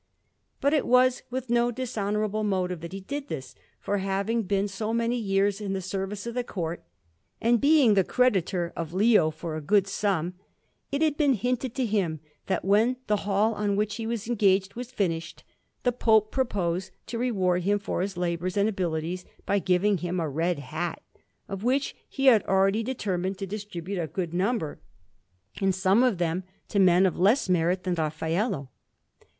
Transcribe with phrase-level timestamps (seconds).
[0.61, 4.95] But it was with no dishonourable motive that he did this, for, having been so
[4.95, 6.83] many years in the service of the Court,
[7.39, 10.33] and being the creditor of Leo for a good sum,
[10.91, 14.73] it had been hinted to him that when the hall on which he was engaged
[14.73, 15.43] was finished,
[15.83, 20.27] the Pope proposed to reward him for his labours and abilities by giving him a
[20.27, 20.99] red hat,
[21.47, 24.79] of which he had already determined to distribute a good number,
[25.61, 28.71] and some of them to men of less merit than Raffaello.